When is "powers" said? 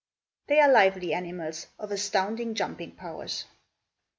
2.95-3.45